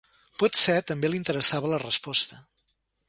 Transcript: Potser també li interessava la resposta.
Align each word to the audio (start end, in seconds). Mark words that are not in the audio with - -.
Potser 0.43 0.77
també 0.91 1.11
li 1.11 1.21
interessava 1.23 1.73
la 1.75 1.81
resposta. 1.85 2.41